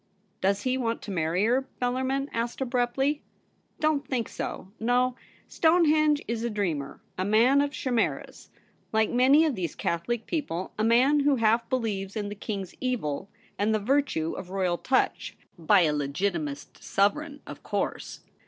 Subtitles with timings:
[0.41, 3.21] 'Does he want to marry her?' Bellarmin asked abruptly.
[3.49, 5.15] * Don't think so; no,
[5.47, 8.49] Stonehenge is a dreamer, a man of chimeras;
[8.91, 13.29] like many of these Catholic people, a man who half believes in the King's Evil
[13.59, 18.21] and the virtue of royal touch— by a Legitimist Sovereign, of course.